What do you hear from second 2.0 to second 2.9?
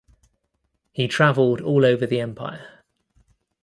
the empire.